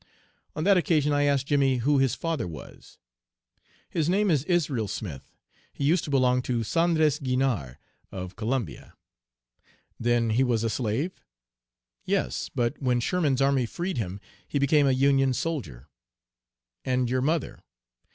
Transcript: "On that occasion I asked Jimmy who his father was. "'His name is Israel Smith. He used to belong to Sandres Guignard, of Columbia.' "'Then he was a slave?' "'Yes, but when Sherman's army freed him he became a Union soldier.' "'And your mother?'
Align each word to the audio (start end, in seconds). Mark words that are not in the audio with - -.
"On 0.55 0.63
that 0.63 0.77
occasion 0.77 1.13
I 1.13 1.25
asked 1.25 1.45
Jimmy 1.45 1.75
who 1.75 1.99
his 1.99 2.15
father 2.15 2.47
was. 2.47 2.97
"'His 3.87 4.09
name 4.09 4.31
is 4.31 4.43
Israel 4.45 4.87
Smith. 4.87 5.35
He 5.73 5.83
used 5.83 6.03
to 6.05 6.09
belong 6.09 6.41
to 6.41 6.63
Sandres 6.63 7.19
Guignard, 7.21 7.77
of 8.11 8.35
Columbia.' 8.35 8.95
"'Then 9.99 10.31
he 10.31 10.43
was 10.43 10.63
a 10.63 10.71
slave?' 10.71 11.23
"'Yes, 12.03 12.49
but 12.55 12.81
when 12.81 12.99
Sherman's 12.99 13.43
army 13.43 13.67
freed 13.67 13.99
him 13.99 14.19
he 14.47 14.57
became 14.57 14.87
a 14.87 14.91
Union 14.91 15.33
soldier.' 15.35 15.87
"'And 16.83 17.07
your 17.07 17.21
mother?' 17.21 17.59